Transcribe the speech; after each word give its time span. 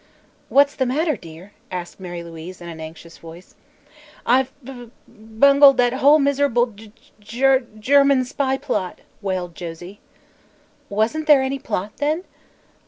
"What's 0.49 0.73
the 0.73 0.87
matter, 0.87 1.15
dear?" 1.15 1.53
asked 1.69 1.99
Mary 1.99 2.23
Louise 2.23 2.59
in 2.59 2.67
an 2.67 2.79
anxious 2.79 3.19
voice. 3.19 3.53
"I've 4.25 4.51
b 4.63 4.85
b 4.85 4.91
bungled 5.07 5.77
that 5.77 5.93
whole 5.93 6.17
miserable 6.17 6.73
G 6.75 6.91
Ger 7.19 8.03
man 8.03 8.25
spy 8.25 8.57
plot!" 8.57 9.01
wailed 9.21 9.53
Josie. 9.53 9.99
"Wasn't 10.89 11.27
there 11.27 11.43
any 11.43 11.59
plot, 11.59 11.97
then?" 11.97 12.23